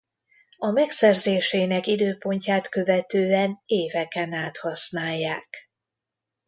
[0.57, 5.71] A megszerzésének időpontját követően éveken át használják.